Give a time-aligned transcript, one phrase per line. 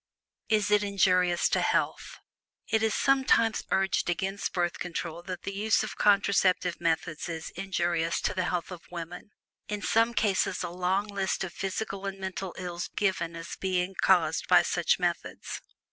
[0.49, 2.17] IS IT INJURIOUS TO HEALTH?
[2.71, 8.19] It is sometimes urged against Birth Control that the use of contraceptive methods is injurious
[8.21, 9.29] to the health of women,
[9.67, 13.55] in some cases a long list of physical and mental ills being given as possible
[13.59, 15.61] of being caused by such methods.